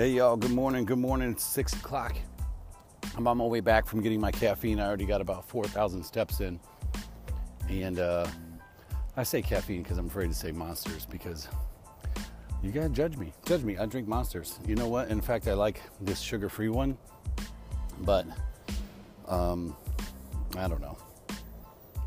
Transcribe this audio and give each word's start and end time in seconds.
Hey 0.00 0.12
y'all, 0.12 0.34
good 0.34 0.52
morning, 0.52 0.86
good 0.86 0.98
morning. 0.98 1.30
It's 1.30 1.44
six 1.44 1.74
o'clock. 1.74 2.16
I'm 3.18 3.26
on 3.26 3.36
my 3.36 3.44
way 3.44 3.60
back 3.60 3.86
from 3.86 4.00
getting 4.00 4.18
my 4.18 4.30
caffeine. 4.30 4.80
I 4.80 4.86
already 4.86 5.04
got 5.04 5.20
about 5.20 5.46
4,000 5.46 6.02
steps 6.02 6.40
in. 6.40 6.58
And 7.68 7.98
uh, 7.98 8.26
I 9.18 9.22
say 9.24 9.42
caffeine 9.42 9.82
because 9.82 9.98
I'm 9.98 10.06
afraid 10.06 10.28
to 10.28 10.34
say 10.34 10.52
monsters 10.52 11.04
because 11.04 11.48
you 12.62 12.72
gotta 12.72 12.88
judge 12.88 13.18
me. 13.18 13.34
Judge 13.44 13.62
me. 13.62 13.76
I 13.76 13.84
drink 13.84 14.08
monsters. 14.08 14.58
You 14.66 14.74
know 14.74 14.88
what? 14.88 15.08
In 15.10 15.20
fact, 15.20 15.46
I 15.48 15.52
like 15.52 15.82
this 16.00 16.18
sugar 16.18 16.48
free 16.48 16.70
one, 16.70 16.96
but 18.00 18.24
um, 19.28 19.76
I 20.56 20.66
don't 20.66 20.80
know. 20.80 20.96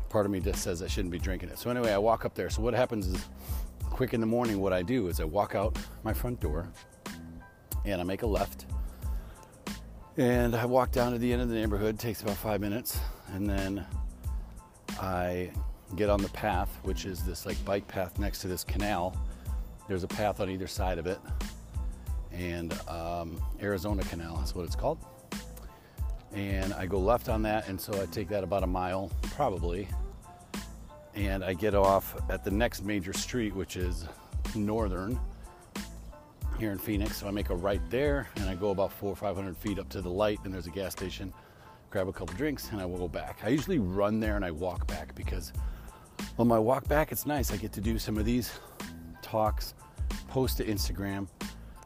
Part 0.08 0.26
of 0.26 0.32
me 0.32 0.40
just 0.40 0.64
says 0.64 0.82
I 0.82 0.88
shouldn't 0.88 1.12
be 1.12 1.20
drinking 1.20 1.50
it. 1.50 1.60
So, 1.60 1.70
anyway, 1.70 1.92
I 1.92 1.98
walk 1.98 2.24
up 2.24 2.34
there. 2.34 2.50
So, 2.50 2.60
what 2.60 2.74
happens 2.74 3.06
is, 3.06 3.24
quick 3.84 4.14
in 4.14 4.20
the 4.20 4.26
morning, 4.26 4.60
what 4.60 4.72
I 4.72 4.82
do 4.82 5.06
is 5.06 5.20
I 5.20 5.24
walk 5.24 5.54
out 5.54 5.78
my 6.02 6.12
front 6.12 6.40
door 6.40 6.68
and 7.84 8.00
I 8.00 8.04
make 8.04 8.22
a 8.22 8.26
left. 8.26 8.66
And 10.16 10.54
I 10.54 10.64
walk 10.64 10.92
down 10.92 11.12
to 11.12 11.18
the 11.18 11.32
end 11.32 11.42
of 11.42 11.48
the 11.48 11.54
neighborhood, 11.54 11.98
takes 11.98 12.22
about 12.22 12.36
five 12.36 12.60
minutes, 12.60 13.00
and 13.32 13.48
then 13.48 13.84
I 15.00 15.50
get 15.96 16.08
on 16.08 16.22
the 16.22 16.28
path, 16.28 16.78
which 16.82 17.04
is 17.04 17.24
this 17.24 17.46
like 17.46 17.62
bike 17.64 17.86
path 17.88 18.18
next 18.18 18.40
to 18.40 18.48
this 18.48 18.62
canal. 18.62 19.16
There's 19.88 20.04
a 20.04 20.08
path 20.08 20.40
on 20.40 20.48
either 20.50 20.66
side 20.66 20.98
of 20.98 21.06
it, 21.06 21.18
and 22.32 22.72
um, 22.88 23.40
Arizona 23.60 24.02
Canal 24.04 24.40
is 24.42 24.54
what 24.54 24.64
it's 24.64 24.76
called. 24.76 24.98
And 26.32 26.72
I 26.74 26.86
go 26.86 26.98
left 26.98 27.28
on 27.28 27.42
that, 27.42 27.68
and 27.68 27.80
so 27.80 28.00
I 28.00 28.06
take 28.06 28.28
that 28.28 28.44
about 28.44 28.62
a 28.62 28.66
mile, 28.66 29.10
probably, 29.22 29.88
and 31.14 31.44
I 31.44 31.54
get 31.54 31.74
off 31.74 32.16
at 32.30 32.44
the 32.44 32.50
next 32.50 32.84
major 32.84 33.12
street, 33.12 33.54
which 33.54 33.76
is 33.76 34.06
Northern 34.54 35.18
here 36.58 36.72
in 36.72 36.78
Phoenix. 36.78 37.18
So 37.18 37.28
I 37.28 37.30
make 37.30 37.50
a 37.50 37.54
right 37.54 37.80
there 37.90 38.28
and 38.36 38.48
I 38.48 38.54
go 38.54 38.70
about 38.70 38.92
four 38.92 39.10
or 39.10 39.16
500 39.16 39.56
feet 39.56 39.78
up 39.78 39.88
to 39.90 40.00
the 40.00 40.08
light 40.08 40.40
and 40.44 40.52
there's 40.52 40.66
a 40.66 40.70
gas 40.70 40.92
station, 40.92 41.32
grab 41.90 42.08
a 42.08 42.12
couple 42.12 42.34
drinks 42.36 42.70
and 42.70 42.80
I 42.80 42.86
will 42.86 42.98
go 42.98 43.08
back. 43.08 43.40
I 43.44 43.48
usually 43.48 43.78
run 43.78 44.20
there 44.20 44.36
and 44.36 44.44
I 44.44 44.50
walk 44.50 44.86
back 44.86 45.14
because 45.14 45.52
on 46.38 46.48
my 46.48 46.58
walk 46.58 46.88
back, 46.88 47.12
it's 47.12 47.26
nice. 47.26 47.52
I 47.52 47.56
get 47.56 47.72
to 47.72 47.80
do 47.80 47.98
some 47.98 48.16
of 48.16 48.24
these 48.24 48.52
talks, 49.22 49.74
post 50.28 50.56
to 50.58 50.64
Instagram, 50.64 51.28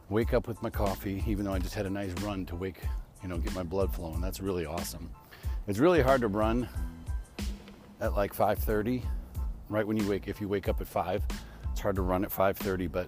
wake 0.09 0.33
up 0.33 0.47
with 0.47 0.61
my 0.61 0.69
coffee, 0.69 1.23
even 1.27 1.45
though 1.45 1.53
I 1.53 1.59
just 1.59 1.75
had 1.75 1.85
a 1.85 1.89
nice 1.89 2.11
run 2.21 2.45
to 2.47 2.55
wake, 2.55 2.81
you 3.21 3.29
know, 3.29 3.37
get 3.37 3.53
my 3.53 3.63
blood 3.63 3.93
flowing. 3.93 4.21
That's 4.21 4.39
really 4.39 4.65
awesome. 4.65 5.09
It's 5.67 5.79
really 5.79 6.01
hard 6.01 6.21
to 6.21 6.27
run 6.27 6.67
at 8.01 8.15
like 8.15 8.33
5:30, 8.33 9.03
right 9.69 9.85
when 9.85 9.97
you 9.97 10.07
wake. 10.07 10.27
If 10.27 10.41
you 10.41 10.47
wake 10.47 10.67
up 10.67 10.81
at 10.81 10.87
five, 10.87 11.23
it's 11.71 11.81
hard 11.81 11.95
to 11.95 12.01
run 12.01 12.23
at 12.23 12.31
5:30, 12.31 12.87
but 12.91 13.07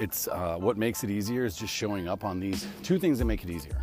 it's 0.00 0.26
uh, 0.28 0.56
what 0.56 0.78
makes 0.78 1.04
it 1.04 1.10
easier 1.10 1.44
is 1.44 1.54
just 1.54 1.72
showing 1.72 2.08
up 2.08 2.24
on 2.24 2.40
these 2.40 2.66
two 2.82 2.98
things 2.98 3.18
that 3.18 3.26
make 3.26 3.44
it 3.44 3.50
easier. 3.50 3.78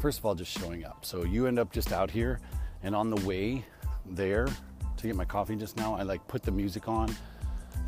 First 0.00 0.20
of 0.20 0.24
all, 0.24 0.34
just 0.34 0.56
showing 0.56 0.84
up. 0.84 1.04
So 1.04 1.24
you 1.24 1.46
end 1.46 1.58
up 1.58 1.72
just 1.72 1.92
out 1.92 2.10
here, 2.10 2.40
and 2.84 2.94
on 2.94 3.10
the 3.10 3.26
way 3.26 3.64
there 4.06 4.46
to 4.46 5.06
get 5.06 5.16
my 5.16 5.24
coffee 5.24 5.56
just 5.56 5.76
now, 5.76 5.94
I 5.94 6.02
like 6.02 6.26
put 6.28 6.42
the 6.44 6.52
music 6.52 6.88
on, 6.88 7.14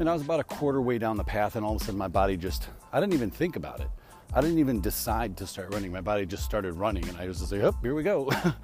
and 0.01 0.11
I 0.11 0.13
was 0.13 0.23
about 0.23 0.41
a 0.41 0.45
quarter 0.45 0.83
way 0.83 0.99
down 0.99 1.17
the 1.17 1.25
path, 1.25 1.55
and 1.55 1.65
all 1.65 1.77
of 1.77 1.81
a 1.81 1.85
sudden 1.85 1.99
my 1.99 2.09
body 2.09 2.37
just 2.37 2.69
I 2.93 2.99
didn't 2.99 3.15
even 3.15 3.31
think 3.31 3.55
about 3.55 3.81
it. 3.81 3.89
I 4.35 4.41
didn't 4.41 4.59
even 4.59 4.81
decide 4.81 5.37
to 5.37 5.47
start 5.47 5.73
running. 5.73 5.93
My 5.93 6.01
body 6.01 6.27
just 6.27 6.43
started 6.43 6.75
running, 6.75 7.09
and 7.09 7.17
I 7.17 7.29
was 7.29 7.39
just 7.39 7.53
like, 7.53 7.63
"Oh, 7.63 7.77
here 7.83 7.95
we 7.95 8.03
go." 8.03 8.29
it 8.45 8.55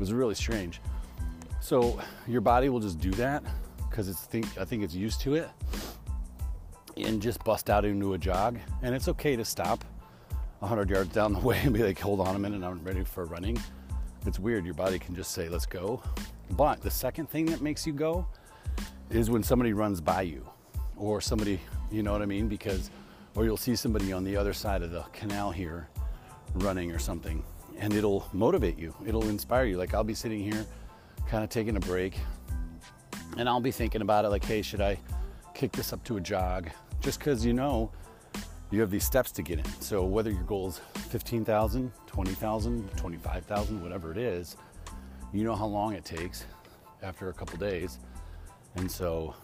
was 0.00 0.12
really 0.12 0.34
strange. 0.34 0.80
So 1.60 2.00
your 2.26 2.40
body 2.40 2.68
will 2.70 2.80
just 2.80 2.98
do 2.98 3.12
that 3.12 3.44
because 3.88 4.08
it's 4.08 4.24
think 4.24 4.46
I 4.58 4.64
think 4.64 4.82
it's 4.82 4.96
used 4.96 5.20
to 5.20 5.34
it 5.34 5.48
and 6.96 7.20
just 7.20 7.42
bust 7.44 7.70
out 7.70 7.84
into 7.84 8.14
a 8.14 8.18
jog. 8.18 8.58
And 8.82 8.94
it's 8.94 9.08
okay 9.08 9.36
to 9.36 9.44
stop 9.44 9.84
100 10.60 10.90
yards 10.90 11.12
down 11.12 11.32
the 11.32 11.38
way 11.40 11.60
and 11.62 11.72
be 11.72 11.82
like, 11.82 11.98
hold 11.98 12.20
on 12.20 12.36
a 12.36 12.38
minute, 12.38 12.62
I'm 12.62 12.82
ready 12.84 13.04
for 13.04 13.24
running. 13.24 13.60
It's 14.26 14.38
weird. 14.38 14.64
Your 14.64 14.74
body 14.74 14.98
can 14.98 15.14
just 15.14 15.32
say, 15.32 15.48
let's 15.48 15.66
go. 15.66 16.02
But 16.50 16.80
the 16.80 16.90
second 16.90 17.28
thing 17.30 17.46
that 17.46 17.60
makes 17.60 17.86
you 17.86 17.92
go 17.92 18.26
is 19.10 19.30
when 19.30 19.42
somebody 19.42 19.72
runs 19.72 20.00
by 20.00 20.22
you 20.22 20.48
or 20.96 21.20
somebody, 21.20 21.60
you 21.90 22.02
know 22.02 22.12
what 22.12 22.22
I 22.22 22.26
mean? 22.26 22.48
Because, 22.48 22.90
or 23.34 23.44
you'll 23.44 23.56
see 23.56 23.74
somebody 23.74 24.12
on 24.12 24.24
the 24.24 24.36
other 24.36 24.52
side 24.52 24.82
of 24.82 24.90
the 24.90 25.02
canal 25.12 25.50
here 25.50 25.88
running 26.54 26.92
or 26.92 26.98
something 26.98 27.42
and 27.78 27.94
it'll 27.94 28.28
motivate 28.32 28.78
you. 28.78 28.94
It'll 29.04 29.28
inspire 29.28 29.64
you. 29.64 29.76
Like 29.76 29.94
I'll 29.94 30.04
be 30.04 30.14
sitting 30.14 30.40
here 30.40 30.64
kind 31.28 31.42
of 31.42 31.50
taking 31.50 31.76
a 31.76 31.80
break 31.80 32.16
and 33.36 33.48
I'll 33.48 33.60
be 33.60 33.72
thinking 33.72 34.02
about 34.02 34.24
it 34.24 34.28
like, 34.28 34.44
hey, 34.44 34.62
should 34.62 34.80
I 34.80 34.98
kick 35.54 35.72
this 35.72 35.92
up 35.92 36.02
to 36.04 36.16
a 36.16 36.20
jog? 36.20 36.70
just 37.02 37.18
because 37.18 37.44
you 37.44 37.52
know 37.52 37.90
you 38.70 38.80
have 38.80 38.90
these 38.90 39.04
steps 39.04 39.30
to 39.32 39.42
get 39.42 39.58
in. 39.58 39.64
So 39.80 40.04
whether 40.04 40.30
your 40.30 40.44
goal 40.44 40.68
is 40.68 40.80
15,000, 41.10 41.92
20,000, 42.06 42.90
25,000, 42.96 43.82
whatever 43.82 44.12
it 44.12 44.18
is, 44.18 44.56
you 45.32 45.44
know 45.44 45.54
how 45.54 45.66
long 45.66 45.92
it 45.92 46.04
takes 46.04 46.46
after 47.02 47.28
a 47.28 47.32
couple 47.32 47.58
days. 47.58 47.98
And 48.76 48.90
so 48.90 49.34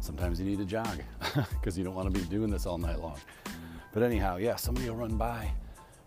sometimes 0.00 0.40
you 0.40 0.46
need 0.46 0.58
to 0.58 0.64
jog 0.64 1.00
because 1.50 1.78
you 1.78 1.84
don't 1.84 1.94
want 1.94 2.12
to 2.12 2.20
be 2.20 2.26
doing 2.26 2.50
this 2.50 2.66
all 2.66 2.78
night 2.78 2.98
long. 3.00 3.18
But 3.92 4.02
anyhow, 4.02 4.36
yeah, 4.36 4.56
somebody 4.56 4.88
will 4.88 4.96
run 4.96 5.16
by 5.16 5.50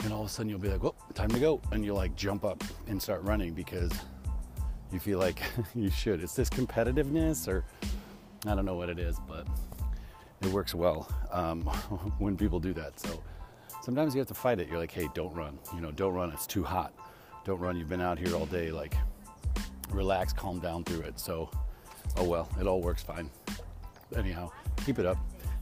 and 0.03 0.11
all 0.11 0.21
of 0.21 0.27
a 0.27 0.29
sudden 0.29 0.49
you'll 0.49 0.59
be 0.59 0.69
like, 0.69 0.81
well, 0.81 0.95
time 1.13 1.29
to 1.29 1.39
go. 1.39 1.61
And 1.71 1.85
you'll 1.85 1.95
like 1.95 2.15
jump 2.15 2.43
up 2.43 2.63
and 2.87 3.01
start 3.01 3.21
running 3.23 3.53
because 3.53 3.91
you 4.91 4.99
feel 4.99 5.19
like 5.19 5.39
you 5.75 5.91
should. 5.91 6.21
It's 6.21 6.35
this 6.35 6.49
competitiveness 6.49 7.47
or 7.47 7.63
I 8.45 8.55
don't 8.55 8.65
know 8.65 8.75
what 8.75 8.89
it 8.89 8.97
is, 8.97 9.17
but 9.27 9.45
it 10.41 10.47
works 10.47 10.73
well 10.73 11.07
um, 11.31 11.61
when 12.19 12.35
people 12.35 12.59
do 12.59 12.73
that. 12.73 12.99
So 12.99 13.21
sometimes 13.83 14.15
you 14.15 14.19
have 14.19 14.27
to 14.29 14.33
fight 14.33 14.59
it. 14.59 14.67
You're 14.67 14.79
like, 14.79 14.91
hey, 14.91 15.07
don't 15.13 15.33
run. 15.35 15.59
You 15.75 15.81
know, 15.81 15.91
don't 15.91 16.13
run. 16.13 16.31
It's 16.31 16.47
too 16.47 16.63
hot. 16.63 16.93
Don't 17.45 17.59
run. 17.59 17.77
You've 17.77 17.89
been 17.89 18.01
out 18.01 18.17
here 18.17 18.35
all 18.35 18.47
day. 18.47 18.71
Like, 18.71 18.95
relax, 19.91 20.33
calm 20.33 20.59
down 20.59 20.83
through 20.83 21.01
it. 21.01 21.19
So, 21.19 21.49
oh 22.17 22.23
well, 22.23 22.49
it 22.59 22.65
all 22.65 22.81
works 22.81 23.03
fine. 23.03 23.29
Anyhow, 24.15 24.49
keep 24.85 24.97
it 24.97 25.05
up. 25.05 25.17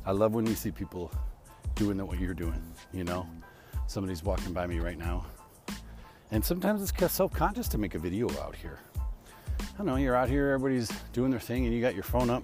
I 0.05 0.11
love 0.11 0.33
when 0.33 0.45
you 0.45 0.55
see 0.55 0.71
people 0.71 1.11
doing 1.75 2.05
what 2.05 2.19
you're 2.19 2.33
doing. 2.33 2.61
You 2.93 3.03
know, 3.03 3.27
somebody's 3.87 4.23
walking 4.23 4.53
by 4.53 4.67
me 4.67 4.79
right 4.79 4.97
now, 4.97 5.25
and 6.31 6.43
sometimes 6.43 6.81
it's 6.81 7.13
self-conscious 7.13 7.67
to 7.69 7.77
make 7.77 7.95
a 7.95 7.99
video 7.99 8.29
out 8.41 8.55
here. 8.55 8.79
I 9.59 9.77
don't 9.77 9.85
know. 9.85 9.97
You're 9.97 10.15
out 10.15 10.29
here, 10.29 10.51
everybody's 10.51 10.89
doing 11.13 11.31
their 11.31 11.39
thing, 11.39 11.65
and 11.65 11.73
you 11.73 11.81
got 11.81 11.93
your 11.93 12.03
phone 12.03 12.29
up 12.29 12.43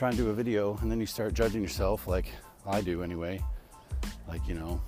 try 0.00 0.08
and 0.08 0.16
do 0.16 0.30
a 0.30 0.32
video 0.32 0.78
and 0.80 0.90
then 0.90 0.98
you 0.98 1.04
start 1.04 1.34
judging 1.34 1.60
yourself 1.60 2.06
like 2.06 2.24
I 2.64 2.80
do 2.80 3.02
anyway. 3.02 3.38
Like, 4.26 4.48
you 4.48 4.54
know, 4.54 4.80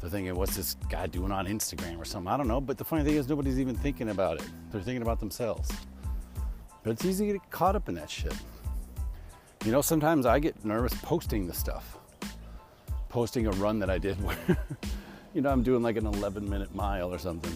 they're 0.00 0.08
thinking, 0.08 0.34
what's 0.34 0.56
this 0.56 0.76
guy 0.88 1.06
doing 1.06 1.30
on 1.30 1.46
Instagram 1.46 1.98
or 1.98 2.06
something? 2.06 2.32
I 2.32 2.38
don't 2.38 2.48
know. 2.48 2.62
But 2.62 2.78
the 2.78 2.84
funny 2.86 3.04
thing 3.04 3.16
is, 3.16 3.28
nobody's 3.28 3.60
even 3.60 3.74
thinking 3.74 4.08
about 4.08 4.40
it. 4.40 4.48
They're 4.72 4.80
thinking 4.80 5.02
about 5.02 5.20
themselves. 5.20 5.70
But 6.82 6.92
it's 6.92 7.04
easy 7.04 7.26
to 7.26 7.32
get 7.34 7.50
caught 7.50 7.76
up 7.76 7.90
in 7.90 7.94
that 7.96 8.08
shit. 8.08 8.32
You 9.66 9.72
know, 9.72 9.82
sometimes 9.82 10.24
I 10.24 10.38
get 10.38 10.64
nervous 10.64 10.94
posting 11.02 11.46
the 11.46 11.52
stuff. 11.52 11.98
Posting 13.10 13.48
a 13.48 13.50
run 13.50 13.78
that 13.80 13.90
I 13.90 13.98
did 13.98 14.16
where, 14.24 14.58
you 15.34 15.42
know, 15.42 15.50
I'm 15.50 15.62
doing 15.62 15.82
like 15.82 15.98
an 15.98 16.06
11 16.06 16.48
minute 16.48 16.74
mile 16.74 17.12
or 17.12 17.18
something. 17.18 17.54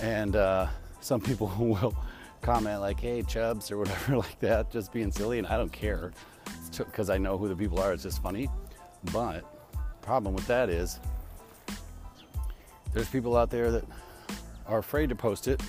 And 0.00 0.34
uh, 0.34 0.68
some 1.00 1.20
people 1.20 1.52
will 1.58 1.94
comment 2.44 2.80
like, 2.80 3.00
hey, 3.00 3.22
Chubs, 3.22 3.70
or 3.70 3.78
whatever 3.78 4.16
like 4.18 4.38
that, 4.40 4.70
just 4.70 4.92
being 4.92 5.10
silly, 5.10 5.38
and 5.38 5.46
I 5.46 5.56
don't 5.56 5.72
care 5.72 6.12
because 6.76 7.08
I 7.08 7.18
know 7.18 7.38
who 7.38 7.48
the 7.48 7.56
people 7.56 7.80
are. 7.80 7.92
It's 7.92 8.02
just 8.02 8.22
funny. 8.22 8.48
But 9.12 9.44
problem 10.02 10.34
with 10.34 10.46
that 10.46 10.68
is 10.68 11.00
there's 12.92 13.08
people 13.08 13.36
out 13.36 13.50
there 13.50 13.70
that 13.70 13.84
are 14.66 14.78
afraid 14.78 15.08
to 15.08 15.14
post 15.14 15.48
it, 15.48 15.62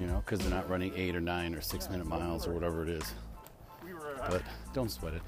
you 0.00 0.06
know, 0.06 0.22
because 0.24 0.40
they're 0.40 0.50
not 0.50 0.68
running 0.68 0.92
eight 0.96 1.14
or 1.14 1.20
nine 1.20 1.54
or 1.54 1.60
six 1.60 1.88
minute 1.88 2.06
miles 2.06 2.46
or 2.46 2.52
whatever 2.52 2.82
it 2.82 2.88
is. 2.88 3.14
But 4.28 4.42
don't 4.72 4.90
sweat 4.90 5.14
it. 5.14 5.22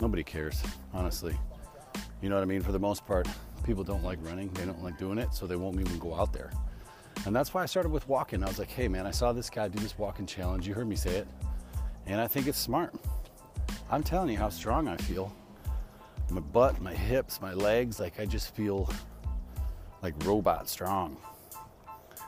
Nobody 0.00 0.22
cares, 0.22 0.62
honestly. 0.92 1.36
You 2.22 2.28
know 2.28 2.36
what 2.36 2.42
I 2.42 2.46
mean? 2.46 2.62
For 2.62 2.72
the 2.72 2.78
most 2.78 3.06
part, 3.06 3.26
people 3.64 3.82
don't 3.82 4.04
like 4.04 4.18
running, 4.22 4.48
they 4.52 4.64
don't 4.64 4.82
like 4.82 4.98
doing 4.98 5.18
it, 5.18 5.34
so 5.34 5.46
they 5.46 5.56
won't 5.56 5.80
even 5.80 5.98
go 5.98 6.14
out 6.14 6.32
there. 6.32 6.50
And 7.26 7.34
that's 7.34 7.52
why 7.52 7.62
I 7.62 7.66
started 7.66 7.90
with 7.90 8.08
walking. 8.08 8.44
I 8.44 8.46
was 8.46 8.60
like, 8.60 8.70
hey 8.70 8.86
man, 8.86 9.04
I 9.04 9.10
saw 9.10 9.32
this 9.32 9.50
guy 9.50 9.66
do 9.66 9.80
this 9.80 9.98
walking 9.98 10.26
challenge. 10.26 10.68
You 10.68 10.74
heard 10.74 10.86
me 10.86 10.94
say 10.94 11.16
it. 11.16 11.28
And 12.06 12.20
I 12.20 12.28
think 12.28 12.46
it's 12.46 12.58
smart. 12.58 12.94
I'm 13.90 14.04
telling 14.04 14.30
you 14.30 14.38
how 14.38 14.48
strong 14.48 14.86
I 14.86 14.96
feel. 14.96 15.34
My 16.30 16.40
butt, 16.40 16.80
my 16.80 16.94
hips, 16.94 17.40
my 17.40 17.52
legs, 17.52 17.98
like 17.98 18.20
I 18.20 18.26
just 18.26 18.54
feel 18.54 18.88
like 20.02 20.14
robot 20.24 20.68
strong. 20.68 21.16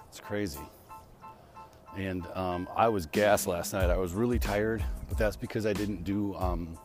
It's 0.09 0.19
crazy. 0.19 0.61
And 1.97 2.27
um, 2.35 2.69
I 2.77 2.89
was 2.89 3.07
gassed 3.07 3.47
last 3.47 3.73
night. 3.73 3.91
I 3.91 3.97
was 3.97 4.15
really 4.15 4.41
tired, 4.41 4.85
but 5.09 5.17
that's 5.17 5.37
because 5.37 5.65
I 5.65 5.73
didn't 5.73 6.03
do, 6.03 6.35
um, 6.37 6.77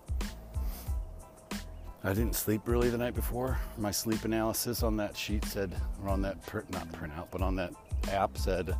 I 2.05 2.09
didn't 2.09 2.35
sleep 2.35 2.61
really 2.65 2.89
the 2.89 2.97
night 2.97 3.15
before. 3.15 3.57
My 3.77 3.91
sleep 3.91 4.25
analysis 4.25 4.83
on 4.83 4.97
that 4.97 5.15
sheet 5.15 5.45
said, 5.45 5.73
or 6.03 6.09
on 6.09 6.21
that, 6.23 6.45
print, 6.45 6.69
not 6.69 6.91
printout, 6.91 7.27
but 7.31 7.41
on 7.41 7.55
that 7.55 7.71
app 8.11 8.37
said, 8.37 8.75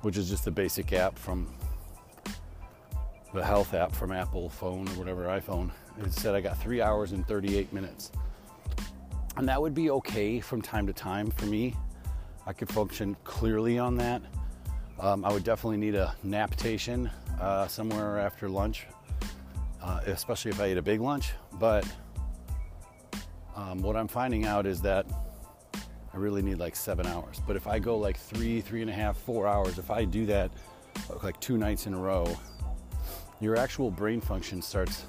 which 0.00 0.16
is 0.16 0.28
just 0.28 0.44
the 0.44 0.50
basic 0.50 0.92
app 0.92 1.16
from 1.16 1.46
the 3.32 3.44
health 3.44 3.72
app 3.72 3.92
from 3.92 4.10
Apple 4.10 4.48
phone 4.48 4.88
or 4.88 4.92
whatever 4.92 5.24
iPhone. 5.26 5.70
It 6.00 6.12
said 6.12 6.34
I 6.34 6.40
got 6.40 6.58
three 6.58 6.80
hours 6.80 7.12
and 7.12 7.26
38 7.28 7.72
minutes. 7.72 8.10
And 9.36 9.48
that 9.48 9.60
would 9.60 9.74
be 9.74 9.90
okay 9.90 10.40
from 10.40 10.60
time 10.60 10.88
to 10.88 10.92
time 10.92 11.30
for 11.30 11.46
me. 11.46 11.76
I 12.46 12.52
could 12.52 12.68
function 12.68 13.16
clearly 13.22 13.78
on 13.78 13.96
that. 13.98 14.22
Um, 14.98 15.24
I 15.24 15.32
would 15.32 15.44
definitely 15.44 15.76
need 15.76 15.94
a 15.94 16.14
naptation 16.26 17.10
uh, 17.40 17.68
somewhere 17.68 18.18
after 18.18 18.48
lunch, 18.48 18.86
uh, 19.80 20.00
especially 20.06 20.50
if 20.50 20.60
I 20.60 20.66
ate 20.66 20.78
a 20.78 20.82
big 20.82 21.00
lunch. 21.00 21.32
But 21.54 21.86
um, 23.56 23.82
what 23.82 23.96
I'm 23.96 24.08
finding 24.08 24.46
out 24.46 24.66
is 24.66 24.80
that 24.82 25.06
I 26.12 26.16
really 26.16 26.42
need 26.42 26.58
like 26.58 26.76
seven 26.76 27.06
hours. 27.06 27.40
But 27.46 27.56
if 27.56 27.66
I 27.66 27.78
go 27.78 27.96
like 27.96 28.16
three, 28.16 28.60
three 28.60 28.82
and 28.82 28.90
a 28.90 28.94
half, 28.94 29.16
four 29.16 29.46
hours, 29.46 29.78
if 29.78 29.90
I 29.90 30.04
do 30.04 30.26
that 30.26 30.50
like 31.22 31.38
two 31.40 31.58
nights 31.58 31.86
in 31.86 31.94
a 31.94 31.98
row, 31.98 32.36
your 33.40 33.56
actual 33.56 33.90
brain 33.90 34.20
function 34.20 34.62
starts 34.62 35.06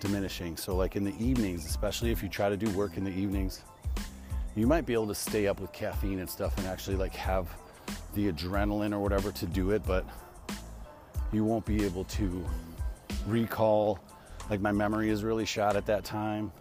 diminishing. 0.00 0.56
So, 0.56 0.74
like 0.74 0.96
in 0.96 1.04
the 1.04 1.14
evenings, 1.18 1.64
especially 1.66 2.10
if 2.10 2.22
you 2.22 2.28
try 2.28 2.48
to 2.48 2.56
do 2.56 2.68
work 2.70 2.96
in 2.96 3.04
the 3.04 3.12
evenings, 3.12 3.62
you 4.54 4.66
might 4.66 4.84
be 4.84 4.92
able 4.92 5.06
to 5.06 5.14
stay 5.14 5.46
up 5.46 5.60
with 5.60 5.72
caffeine 5.72 6.18
and 6.18 6.28
stuff 6.28 6.56
and 6.58 6.66
actually 6.66 6.96
like 6.96 7.14
have 7.14 7.48
the 8.14 8.30
adrenaline 8.30 8.92
or 8.92 8.98
whatever 8.98 9.32
to 9.32 9.46
do 9.46 9.70
it, 9.70 9.82
but 9.86 10.04
you 11.32 11.44
won't 11.44 11.64
be 11.64 11.84
able 11.84 12.04
to 12.04 12.44
recall. 13.26 13.98
Like 14.50 14.60
my 14.60 14.72
memory 14.72 15.08
is 15.08 15.24
really 15.24 15.46
shot 15.46 15.76
at 15.76 15.86
that 15.86 16.04
time. 16.04 16.52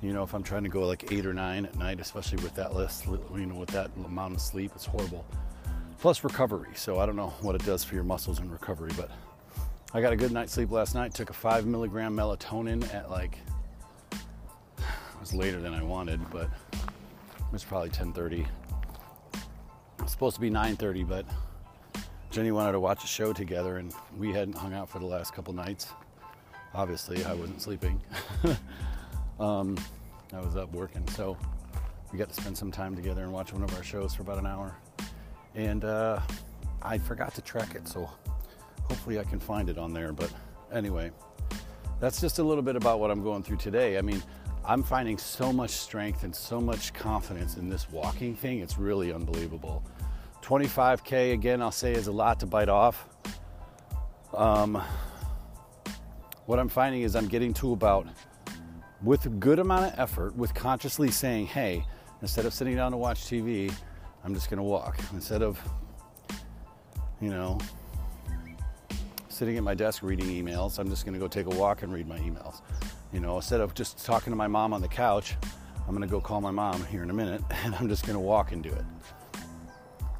You 0.00 0.12
know, 0.12 0.22
if 0.22 0.32
I'm 0.32 0.44
trying 0.44 0.62
to 0.62 0.68
go 0.68 0.86
like 0.86 1.12
eight 1.12 1.26
or 1.26 1.34
nine 1.34 1.66
at 1.66 1.76
night, 1.76 1.98
especially 2.00 2.42
with 2.42 2.54
that 2.54 2.74
list, 2.74 3.06
you 3.06 3.46
know, 3.46 3.56
with 3.56 3.70
that 3.70 3.90
amount 4.04 4.34
of 4.34 4.40
sleep, 4.40 4.70
it's 4.74 4.86
horrible. 4.86 5.24
Plus 6.00 6.22
recovery. 6.22 6.70
So 6.76 7.00
I 7.00 7.06
don't 7.06 7.16
know 7.16 7.34
what 7.40 7.56
it 7.56 7.64
does 7.64 7.82
for 7.82 7.96
your 7.96 8.04
muscles 8.04 8.38
in 8.38 8.48
recovery, 8.48 8.92
but 8.96 9.10
I 9.92 10.00
got 10.00 10.12
a 10.12 10.16
good 10.16 10.30
night's 10.30 10.52
sleep 10.52 10.70
last 10.70 10.94
night. 10.94 11.14
Took 11.14 11.30
a 11.30 11.32
five 11.32 11.66
milligram 11.66 12.16
melatonin 12.16 12.94
at 12.94 13.10
like 13.10 13.38
it 14.12 15.20
was 15.20 15.34
later 15.34 15.60
than 15.60 15.74
I 15.74 15.82
wanted, 15.82 16.20
but 16.30 16.48
it 16.74 17.52
was 17.52 17.64
probably 17.64 17.90
10:30. 17.90 18.42
It 18.42 18.46
was 20.02 20.12
supposed 20.12 20.36
to 20.36 20.40
be 20.40 20.50
9:30, 20.50 21.02
but 21.02 21.26
Jenny 22.30 22.52
wanted 22.52 22.72
to 22.72 22.80
watch 22.80 23.02
a 23.02 23.08
show 23.08 23.32
together, 23.32 23.78
and 23.78 23.92
we 24.16 24.32
hadn't 24.32 24.56
hung 24.56 24.74
out 24.74 24.88
for 24.88 25.00
the 25.00 25.06
last 25.06 25.34
couple 25.34 25.52
nights. 25.54 25.88
Obviously, 26.74 27.24
I 27.24 27.32
wasn't 27.32 27.60
sleeping. 27.60 28.00
um, 29.40 29.76
I 30.32 30.40
was 30.40 30.56
up 30.56 30.72
working, 30.72 31.06
so 31.08 31.36
we 32.12 32.18
got 32.18 32.28
to 32.28 32.34
spend 32.34 32.56
some 32.56 32.70
time 32.70 32.94
together 32.94 33.22
and 33.22 33.32
watch 33.32 33.52
one 33.52 33.62
of 33.62 33.74
our 33.76 33.82
shows 33.82 34.14
for 34.14 34.22
about 34.22 34.38
an 34.38 34.46
hour. 34.46 34.76
And 35.54 35.84
uh, 35.84 36.20
I 36.82 36.98
forgot 36.98 37.34
to 37.34 37.42
track 37.42 37.74
it, 37.74 37.86
so 37.88 38.10
hopefully 38.82 39.18
I 39.18 39.24
can 39.24 39.38
find 39.38 39.68
it 39.68 39.78
on 39.78 39.92
there. 39.92 40.12
But 40.12 40.32
anyway, 40.72 41.10
that's 42.00 42.20
just 42.20 42.38
a 42.38 42.42
little 42.42 42.62
bit 42.62 42.76
about 42.76 43.00
what 43.00 43.10
I'm 43.10 43.22
going 43.22 43.42
through 43.42 43.56
today. 43.56 43.98
I 43.98 44.02
mean, 44.02 44.22
I'm 44.64 44.82
finding 44.82 45.18
so 45.18 45.52
much 45.52 45.70
strength 45.70 46.24
and 46.24 46.34
so 46.34 46.60
much 46.60 46.92
confidence 46.92 47.56
in 47.56 47.68
this 47.68 47.90
walking 47.90 48.36
thing. 48.36 48.60
It's 48.60 48.78
really 48.78 49.12
unbelievable. 49.12 49.82
25K, 50.42 51.32
again, 51.32 51.60
I'll 51.62 51.70
say 51.70 51.92
is 51.92 52.06
a 52.06 52.12
lot 52.12 52.40
to 52.40 52.46
bite 52.46 52.68
off. 52.68 53.08
Um, 54.34 54.82
what 56.46 56.58
I'm 56.58 56.68
finding 56.68 57.02
is 57.02 57.16
I'm 57.16 57.28
getting 57.28 57.52
to 57.54 57.72
about, 57.72 58.06
with 59.02 59.26
a 59.26 59.28
good 59.28 59.58
amount 59.58 59.92
of 59.92 59.98
effort, 59.98 60.36
with 60.36 60.54
consciously 60.54 61.10
saying, 61.10 61.46
hey, 61.46 61.84
instead 62.22 62.46
of 62.46 62.52
sitting 62.52 62.76
down 62.76 62.92
to 62.92 62.96
watch 62.96 63.22
TV, 63.22 63.72
I'm 64.24 64.34
just 64.34 64.50
going 64.50 64.58
to 64.58 64.64
walk. 64.64 64.98
Instead 65.12 65.42
of, 65.42 65.60
you 67.20 67.30
know, 67.30 67.58
sitting 69.38 69.56
at 69.56 69.62
my 69.62 69.74
desk 69.74 70.02
reading 70.02 70.26
emails. 70.26 70.80
I'm 70.80 70.90
just 70.90 71.04
going 71.04 71.14
to 71.14 71.20
go 71.20 71.28
take 71.28 71.46
a 71.46 71.56
walk 71.56 71.82
and 71.82 71.92
read 71.92 72.08
my 72.08 72.18
emails. 72.18 72.60
You 73.12 73.20
know, 73.20 73.36
instead 73.36 73.60
of 73.60 73.72
just 73.72 74.04
talking 74.04 74.32
to 74.32 74.36
my 74.36 74.48
mom 74.48 74.72
on 74.72 74.80
the 74.80 74.88
couch, 74.88 75.36
I'm 75.86 75.94
going 75.94 76.00
to 76.00 76.08
go 76.10 76.20
call 76.20 76.40
my 76.40 76.50
mom 76.50 76.84
here 76.86 77.04
in 77.04 77.10
a 77.10 77.14
minute 77.14 77.40
and 77.64 77.72
I'm 77.76 77.88
just 77.88 78.04
going 78.04 78.14
to 78.14 78.20
walk 78.20 78.50
and 78.50 78.64
do 78.64 78.70
it. 78.70 78.84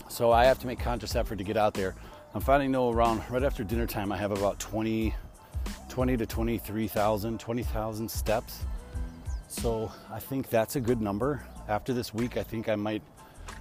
So 0.08 0.30
I 0.30 0.44
have 0.44 0.60
to 0.60 0.68
make 0.68 0.78
conscious 0.78 1.16
effort 1.16 1.36
to 1.38 1.44
get 1.44 1.56
out 1.56 1.74
there. 1.74 1.96
I'm 2.32 2.40
finding 2.40 2.70
though 2.70 2.92
around 2.92 3.22
right 3.28 3.42
after 3.42 3.64
dinner 3.64 3.88
time, 3.88 4.12
I 4.12 4.16
have 4.18 4.30
about 4.30 4.60
20, 4.60 5.12
20 5.98 6.16
to 6.16 6.26
23,000, 6.26 7.40
20,000 7.40 8.08
steps. 8.08 8.64
So 9.48 9.90
I 10.12 10.20
think 10.20 10.48
that's 10.48 10.76
a 10.76 10.80
good 10.80 11.02
number. 11.02 11.42
After 11.66 11.92
this 11.92 12.14
week, 12.14 12.36
I 12.36 12.44
think 12.44 12.68
I 12.68 12.76
might 12.76 13.02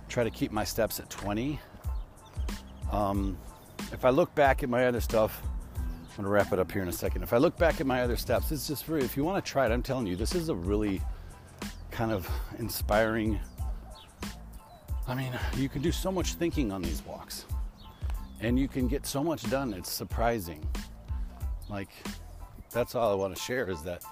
try 0.07 0.23
to 0.23 0.29
keep 0.29 0.51
my 0.51 0.63
steps 0.63 0.99
at 0.99 1.09
20. 1.09 1.59
Um, 2.91 3.39
if 3.91 4.05
I 4.05 4.11
look 4.11 4.35
back 4.35 4.61
at 4.61 4.69
my 4.69 4.85
other 4.85 5.01
stuff, 5.01 5.41
I'm 5.75 6.17
gonna 6.17 6.29
wrap 6.29 6.53
it 6.53 6.59
up 6.59 6.71
here 6.71 6.83
in 6.83 6.89
a 6.89 6.91
second. 6.93 7.23
If 7.23 7.33
I 7.33 7.37
look 7.37 7.57
back 7.57 7.81
at 7.81 7.87
my 7.87 8.03
other 8.03 8.15
steps, 8.15 8.51
it's 8.51 8.67
just 8.67 8.83
for 8.83 8.99
if 8.99 9.17
you 9.17 9.23
want 9.23 9.43
to 9.43 9.51
try 9.51 9.65
it, 9.65 9.71
I'm 9.71 9.81
telling 9.81 10.05
you, 10.05 10.15
this 10.15 10.35
is 10.35 10.49
a 10.49 10.55
really 10.55 11.01
kind 11.89 12.11
of 12.11 12.29
inspiring. 12.59 13.39
I 15.07 15.15
mean, 15.15 15.33
you 15.55 15.69
can 15.69 15.81
do 15.81 15.91
so 15.91 16.11
much 16.11 16.35
thinking 16.35 16.71
on 16.71 16.83
these 16.83 17.03
walks, 17.03 17.47
and 18.41 18.59
you 18.59 18.67
can 18.67 18.87
get 18.87 19.07
so 19.07 19.23
much 19.23 19.49
done. 19.49 19.73
It's 19.73 19.91
surprising. 19.91 20.63
Like, 21.67 21.89
that's 22.71 22.95
all 22.95 23.11
I 23.11 23.15
want 23.15 23.35
to 23.35 23.41
share 23.41 23.69
is 23.69 23.81
that 23.83 24.03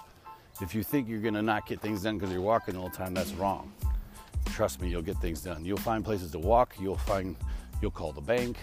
if 0.60 0.74
you 0.74 0.82
think 0.82 1.08
you're 1.08 1.20
gonna 1.20 1.42
not 1.42 1.66
get 1.66 1.80
things 1.80 2.02
done 2.02 2.18
because 2.18 2.32
you're 2.32 2.40
walking 2.40 2.76
all 2.76 2.88
the 2.88 2.96
time, 2.96 3.14
that's 3.14 3.32
wrong. 3.32 3.72
Trust 4.46 4.80
me, 4.80 4.88
you'll 4.88 5.02
get 5.02 5.16
things 5.18 5.40
done. 5.42 5.64
You'll 5.64 5.76
find 5.76 6.04
places 6.04 6.30
to 6.32 6.38
walk. 6.38 6.74
You'll 6.80 6.96
find, 6.96 7.36
you'll 7.82 7.90
call 7.90 8.12
the 8.12 8.20
bank 8.20 8.56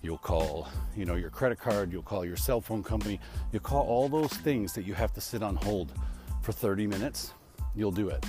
You'll 0.00 0.18
call, 0.18 0.68
you 0.96 1.04
know, 1.04 1.16
your 1.16 1.30
credit 1.30 1.58
card, 1.58 1.92
you'll 1.92 2.02
call 2.02 2.24
your 2.24 2.36
cell 2.36 2.60
phone 2.60 2.84
company, 2.84 3.18
you'll 3.52 3.62
call 3.62 3.84
all 3.84 4.08
those 4.08 4.32
things 4.32 4.72
that 4.74 4.84
you 4.84 4.94
have 4.94 5.12
to 5.14 5.20
sit 5.20 5.42
on 5.42 5.56
hold 5.56 5.92
for 6.40 6.52
30 6.52 6.86
minutes. 6.86 7.32
You'll 7.74 7.92
do 7.92 8.08
it. 8.08 8.24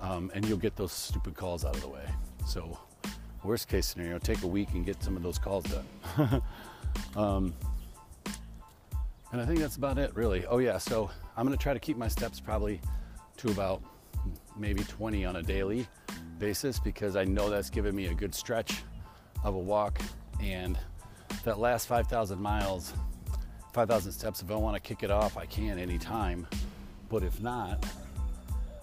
Um, 0.00 0.30
and 0.34 0.46
you'll 0.46 0.58
get 0.58 0.76
those 0.76 0.92
stupid 0.92 1.34
calls 1.34 1.64
out 1.64 1.74
of 1.74 1.82
the 1.82 1.88
way. 1.88 2.06
So, 2.46 2.78
worst 3.44 3.68
case 3.68 3.86
scenario, 3.86 4.18
take 4.18 4.42
a 4.42 4.46
week 4.46 4.68
and 4.72 4.86
get 4.86 5.02
some 5.02 5.16
of 5.16 5.22
those 5.22 5.38
calls 5.38 5.64
done. 5.64 6.42
um, 7.16 7.54
and 9.32 9.40
I 9.40 9.46
think 9.46 9.60
that's 9.60 9.76
about 9.76 9.98
it, 9.98 10.14
really. 10.14 10.46
Oh, 10.46 10.58
yeah, 10.58 10.78
so 10.78 11.10
I'm 11.36 11.48
to 11.48 11.56
try 11.56 11.74
to 11.74 11.80
keep 11.80 11.96
my 11.96 12.08
steps 12.08 12.40
probably 12.40 12.80
to 13.38 13.50
about 13.50 13.82
maybe 14.56 14.82
20 14.84 15.24
on 15.24 15.36
a 15.36 15.42
daily 15.42 15.86
basis 16.38 16.78
because 16.78 17.16
I 17.16 17.24
know 17.24 17.50
that's 17.50 17.70
given 17.70 17.94
me 17.94 18.06
a 18.06 18.14
good 18.14 18.34
stretch 18.34 18.82
of 19.44 19.54
a 19.54 19.58
walk 19.58 20.00
and 20.40 20.78
that 21.44 21.58
last 21.58 21.86
5,000 21.86 22.40
miles, 22.40 22.92
5,000 23.72 24.12
steps, 24.12 24.42
if 24.42 24.50
I 24.50 24.54
want 24.54 24.76
to 24.76 24.80
kick 24.80 25.02
it 25.02 25.10
off, 25.10 25.36
I 25.36 25.46
can 25.46 25.78
anytime. 25.78 26.46
But 27.08 27.22
if 27.22 27.40
not, 27.40 27.86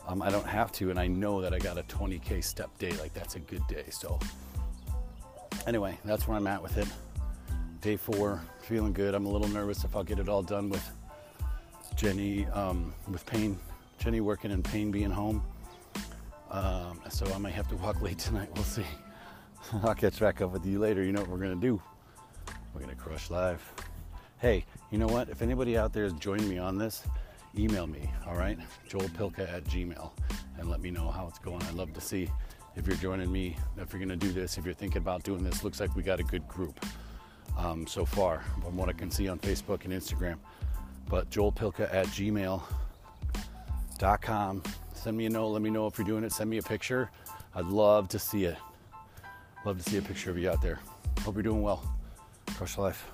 um, 0.08 0.22
I 0.22 0.30
don't 0.30 0.48
have 0.48 0.72
to. 0.74 0.90
And 0.90 1.00
I 1.00 1.08
know 1.08 1.42
that 1.42 1.54
I 1.54 1.60
got 1.60 1.78
a 1.78 1.84
20K 1.84 2.44
step 2.44 2.76
day. 2.78 2.92
Like, 2.94 3.14
that's 3.14 3.36
a 3.36 3.40
good 3.40 3.66
day. 3.68 3.86
So, 3.90 4.20
anyway, 5.68 5.98
that's 6.06 6.28
where 6.28 6.38
I'm 6.38 6.48
at 6.48 6.62
with 6.62 6.78
it. 6.78 6.88
Day 7.82 7.98
four, 7.98 8.42
feeling 8.62 8.94
good. 8.94 9.14
I'm 9.14 9.26
a 9.26 9.30
little 9.30 9.48
nervous 9.48 9.84
if 9.84 9.96
I'll 9.96 10.04
get 10.04 10.20
it 10.20 10.30
all 10.30 10.42
done 10.42 10.70
with 10.70 10.88
Jenny, 11.96 12.46
um, 12.48 12.94
with 13.10 13.26
Payne, 13.26 13.58
Jenny 14.00 14.22
working 14.22 14.52
and 14.52 14.64
Payne 14.64 14.92
being 14.92 15.12
home. 15.12 15.44
Um, 16.50 17.00
so 17.10 17.26
I 17.34 17.38
might 17.38 17.54
have 17.54 17.68
to 17.70 17.76
walk 17.76 18.02
late 18.04 18.18
tonight. 18.18 18.50
We'll 18.56 18.64
see. 18.64 18.86
I'll 19.84 19.96
catch 19.96 20.20
back 20.20 20.42
up 20.42 20.52
with 20.52 20.66
you 20.66 20.80
later. 20.80 21.04
You 21.04 21.12
know 21.12 21.22
what 21.22 21.30
we're 21.30 21.40
going 21.40 21.60
to 21.60 21.62
do? 21.62 21.82
We're 22.74 22.82
going 22.82 22.96
to 22.96 23.02
crush 23.02 23.30
live. 23.30 23.62
Hey, 24.40 24.66
you 24.92 24.98
know 24.98 25.08
what? 25.08 25.30
If 25.30 25.42
anybody 25.42 25.78
out 25.78 25.94
there 25.94 26.04
has 26.04 26.14
joined 26.14 26.48
me 26.48 26.58
on 26.58 26.78
this, 26.78 27.04
email 27.58 27.88
me, 27.88 28.10
all 28.28 28.36
right? 28.36 28.58
joelpilka 28.90 29.52
at 29.52 29.64
gmail 29.66 30.12
and 30.58 30.70
let 30.70 30.82
me 30.82 30.92
know 30.92 31.10
how 31.10 31.28
it's 31.28 31.40
going. 31.40 31.62
I'd 31.64 31.74
love 31.74 31.94
to 31.94 32.02
see 32.02 32.30
if 32.76 32.88
you're 32.88 32.98
joining 32.98 33.32
me, 33.32 33.58
if 33.78 33.92
you're 33.92 34.00
going 34.00 34.10
to 34.10 34.16
do 34.16 34.32
this, 34.32 34.58
if 34.58 34.66
you're 34.66 34.74
thinking 34.74 35.02
about 35.02 35.24
doing 35.24 35.44
this. 35.44 35.64
Looks 35.64 35.80
like 35.80 35.96
we 35.96 36.04
got 36.04 36.20
a 36.20 36.24
good 36.24 36.48
group 36.48 36.80
um, 37.58 37.88
so 37.88 38.06
far 38.06 38.44
from 38.62 38.78
what 38.78 38.90
I 38.90 38.94
can 38.94 39.10
see 39.10 39.28
on 39.28 39.40
Facebook 39.40 39.86
and 39.86 39.94
Instagram. 39.94 40.38
But 41.10 41.30
joelpilka 41.30 41.94
at 41.94 42.08
gmail.com. 42.08 42.64
Send 44.94 45.18
me 45.18 45.26
a 45.26 45.30
note. 45.30 45.50
Let 45.50 45.62
me 45.62 45.70
know 45.70 45.88
if 45.88 45.98
you're 45.98 46.08
doing 46.08 46.24
it. 46.24 46.32
Send 46.32 46.50
me 46.50 46.58
a 46.58 46.64
picture. 46.64 47.12
I'd 47.54 47.66
love 47.66 48.10
to 48.10 48.20
see 48.20 48.46
it. 48.46 48.58
Love 49.66 49.84
to 49.84 49.90
see 49.90 49.98
a 49.98 50.02
picture 50.02 50.32
of 50.32 50.38
you 50.38 50.50
out 50.50 50.62
there. 50.62 50.80
Hope 51.22 51.36
you're 51.36 51.44
doing 51.44 51.62
well. 51.62 51.84
Crush 52.56 52.78
life. 52.78 53.06